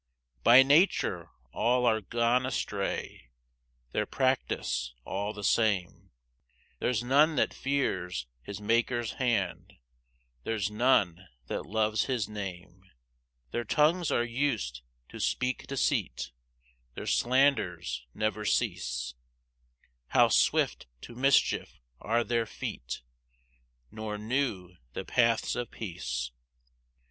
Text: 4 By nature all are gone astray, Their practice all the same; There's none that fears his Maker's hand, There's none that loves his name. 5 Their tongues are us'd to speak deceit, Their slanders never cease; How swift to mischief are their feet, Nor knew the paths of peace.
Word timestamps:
4 0.43 0.43
By 0.43 0.63
nature 0.63 1.29
all 1.53 1.85
are 1.85 2.01
gone 2.01 2.43
astray, 2.47 3.29
Their 3.91 4.07
practice 4.07 4.95
all 5.05 5.31
the 5.31 5.43
same; 5.43 6.09
There's 6.79 7.03
none 7.03 7.35
that 7.35 7.53
fears 7.53 8.25
his 8.41 8.59
Maker's 8.59 9.11
hand, 9.21 9.73
There's 10.43 10.71
none 10.71 11.27
that 11.45 11.67
loves 11.67 12.05
his 12.05 12.27
name. 12.27 12.81
5 13.45 13.51
Their 13.51 13.63
tongues 13.63 14.09
are 14.09 14.23
us'd 14.25 14.81
to 15.09 15.19
speak 15.19 15.67
deceit, 15.67 16.31
Their 16.95 17.05
slanders 17.05 18.07
never 18.15 18.43
cease; 18.43 19.13
How 20.07 20.29
swift 20.29 20.87
to 21.01 21.13
mischief 21.13 21.79
are 21.99 22.23
their 22.23 22.47
feet, 22.47 23.03
Nor 23.91 24.17
knew 24.17 24.77
the 24.93 25.05
paths 25.05 25.55
of 25.55 25.69
peace. 25.69 26.31